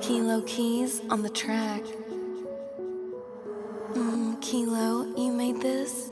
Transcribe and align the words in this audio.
Kilo 0.00 0.42
Keys 0.42 1.00
on 1.10 1.22
the 1.22 1.28
track. 1.28 1.82
Mm, 3.94 4.40
Kilo, 4.40 5.04
you 5.16 5.32
made 5.32 5.60
this? 5.60 6.10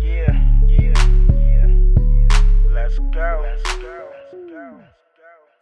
Yeah, 0.00 0.38
yeah. 0.68 1.68
Let's 2.70 2.98
go. 2.98 3.42
Let's 3.42 3.72
go. 3.80 4.80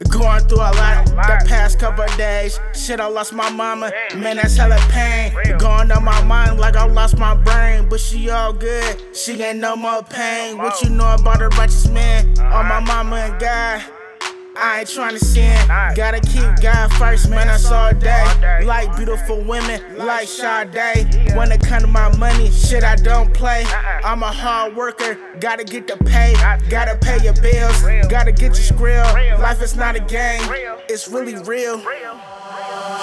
Going 0.08 0.44
through 0.44 0.58
a 0.58 0.72
lot 0.72 1.06
the 1.06 1.44
past 1.46 1.78
couple 1.78 2.04
days. 2.16 2.58
Shit, 2.74 3.00
I 3.00 3.06
lost 3.06 3.32
my 3.32 3.50
mama. 3.50 3.92
Man, 4.16 4.36
that's 4.36 4.56
hella 4.56 4.78
pain. 4.90 5.32
Going 5.58 5.90
on 5.90 6.04
my 6.04 6.22
mind 6.24 6.58
like 6.58 6.76
I 6.76 6.86
lost 6.86 7.18
my 7.18 7.34
brain. 7.34 7.88
But 7.88 8.00
she 8.00 8.30
all 8.30 8.52
good. 8.52 9.16
She 9.16 9.40
ain't 9.42 9.58
no 9.58 9.76
more 9.76 10.02
pain. 10.02 10.58
What 10.58 10.82
you 10.82 10.90
know 10.90 11.14
about 11.14 11.42
a 11.42 11.48
righteous 11.48 11.88
man? 11.88 12.38
On 12.38 12.66
my 12.66 12.80
mama 12.80 13.16
and 13.16 13.40
God. 13.40 13.82
I 14.54 14.80
ain't 14.80 14.88
trying 14.88 15.14
to 15.18 15.24
sin. 15.24 15.56
Gotta 15.68 16.20
keep 16.20 16.60
God 16.60 16.92
first, 16.94 17.30
man. 17.30 17.46
That's 17.46 17.70
all 17.70 17.92
day. 17.94 18.64
Like 18.64 18.94
beautiful 18.96 19.42
women, 19.42 19.80
like 19.96 20.28
Sade. 20.28 21.34
When 21.36 21.50
it 21.52 21.60
come 21.62 21.80
to 21.82 21.86
my 21.86 22.14
money, 22.16 22.50
shit, 22.50 22.84
I 22.84 22.96
don't 22.96 23.32
play. 23.32 23.64
Uh-uh. 23.64 24.00
I'm 24.04 24.22
a 24.22 24.32
hard 24.32 24.76
worker, 24.76 25.18
gotta 25.40 25.64
get 25.64 25.86
the 25.86 25.96
pay. 26.04 26.34
Gotta 26.68 26.96
pay 26.98 27.22
your 27.24 27.34
bills, 27.34 27.82
gotta 28.08 28.32
get 28.32 28.56
your 28.56 28.78
skrill. 28.78 29.38
Life 29.40 29.62
is 29.62 29.76
not 29.76 29.96
a 29.96 30.00
game, 30.00 30.42
it's 30.88 31.08
really 31.08 31.36
real. 31.44 31.82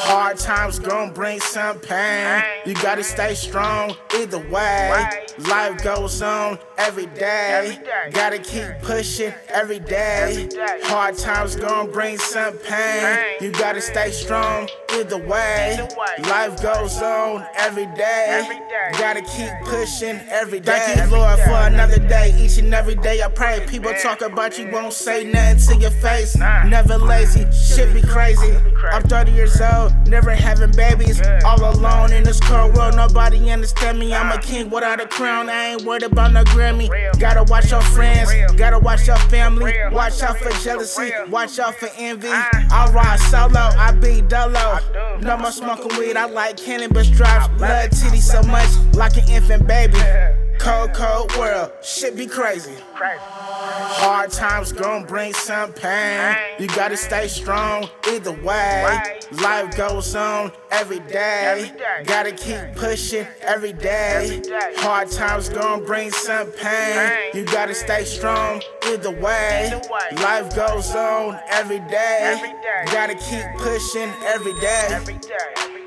Hard 0.01 0.37
times 0.37 0.79
gon' 0.79 1.13
bring 1.13 1.39
some 1.41 1.77
pain. 1.79 2.41
You 2.65 2.73
gotta 2.75 3.03
stay 3.03 3.35
strong 3.35 3.95
either 4.15 4.39
way. 4.49 5.07
Life 5.39 5.83
goes 5.83 6.21
on 6.21 6.57
every 6.77 7.05
day. 7.07 7.77
Gotta 8.11 8.39
keep 8.39 8.67
pushing 8.81 9.33
every 9.49 9.79
day. 9.79 10.47
Hard 10.83 11.17
times 11.17 11.55
gon' 11.57 11.91
bring 11.91 12.17
some 12.17 12.57
pain. 12.59 13.35
You 13.41 13.51
gotta 13.51 13.81
stay 13.81 14.11
strong 14.11 14.69
either 14.93 15.17
way. 15.17 15.87
Life 16.19 16.61
goes 16.61 17.01
on 17.01 17.45
every 17.55 17.85
day. 17.87 18.47
Gotta 18.93 19.21
keep 19.21 19.49
pushing 19.65 20.19
every 20.29 20.59
day. 20.59 20.71
Thank 20.71 21.11
you, 21.11 21.17
Lord, 21.17 21.39
for 21.39 21.51
another 21.51 21.99
day. 21.99 22.35
Each 22.37 22.57
and 22.57 22.73
every 22.73 22.95
day 22.95 23.21
I 23.21 23.29
pray. 23.29 23.65
People 23.67 23.93
talk 24.01 24.21
about 24.21 24.57
you, 24.57 24.69
won't 24.71 24.93
say 24.93 25.23
nothing 25.23 25.75
to 25.75 25.81
your 25.81 25.91
face. 25.91 26.35
Never 26.37 26.97
lazy, 26.97 27.45
shit 27.51 27.93
be 27.93 28.01
crazy. 28.01 28.55
I'm 28.91 29.03
30 29.03 29.31
years 29.31 29.59
old, 29.61 29.93
never 30.07 30.31
having 30.31 30.68
babies. 30.75 31.21
All 31.45 31.63
alone 31.63 32.13
in 32.13 32.23
this 32.23 32.39
cold 32.39 32.75
world, 32.75 32.95
nobody 32.95 33.49
understand 33.51 33.99
me. 33.99 34.13
I'm 34.13 34.31
a 34.31 34.41
king 34.41 34.69
without 34.69 34.99
a 35.01 35.07
crown. 35.07 35.49
I 35.49 35.73
ain't 35.73 35.83
worried 35.83 36.03
about 36.03 36.33
no 36.33 36.43
Grammy. 36.45 36.89
Gotta 37.19 37.43
watch 37.43 37.71
your 37.71 37.81
friends, 37.81 38.31
gotta 38.53 38.79
watch 38.79 39.07
your 39.07 39.17
family. 39.17 39.73
Watch 39.91 40.21
out 40.21 40.37
for 40.37 40.51
jealousy, 40.63 41.11
watch 41.29 41.59
out 41.59 41.75
for 41.75 41.89
envy. 41.97 42.29
I 42.29 42.89
ride 42.93 43.19
solo, 43.19 43.59
I 43.59 43.91
be 43.91 44.21
dolo. 44.21 44.79
No 45.21 45.37
more 45.37 45.51
smoking 45.51 45.97
weed, 45.97 46.17
I 46.17 46.25
like 46.25 46.57
cannabis 46.57 47.09
drops. 47.09 47.49
Love 47.59 47.89
titties 47.89 48.21
so 48.21 48.41
much, 48.43 48.69
like 48.95 49.17
an 49.17 49.29
infant 49.29 49.67
baby. 49.67 49.99
Cold, 50.59 50.93
cold 50.93 51.35
world, 51.37 51.71
shit 51.81 52.15
be 52.17 52.27
crazy. 52.27 52.73
Hard 53.91 54.31
times 54.31 54.71
gon' 54.71 55.05
bring 55.05 55.33
some 55.33 55.73
pain. 55.73 56.35
You 56.59 56.67
gotta 56.67 56.95
stay 56.95 57.27
strong 57.27 57.89
either 58.07 58.31
way. 58.31 59.17
Life 59.31 59.75
goes 59.75 60.15
on 60.15 60.51
every 60.69 60.99
day. 60.99 61.71
Gotta 62.05 62.31
keep 62.31 62.75
pushing 62.75 63.25
every 63.41 63.73
day. 63.73 64.41
Hard 64.77 65.09
times 65.09 65.49
gon' 65.49 65.85
bring 65.85 66.11
some 66.11 66.51
pain. 66.51 67.31
You 67.33 67.45
gotta 67.45 67.73
stay 67.73 68.05
strong 68.05 68.61
either 68.85 69.11
way. 69.11 69.81
Life 70.17 70.55
goes 70.55 70.95
on 70.95 71.39
every 71.49 71.79
day. 71.89 72.55
Gotta 72.91 73.15
keep 73.15 73.45
pushing 73.57 74.11
every 74.23 74.53
day. 74.61 75.78